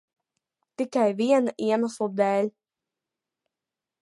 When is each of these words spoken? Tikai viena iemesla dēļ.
Tikai 0.81 1.03
viena 1.19 1.53
iemesla 1.67 2.09
dēļ. 2.23 2.53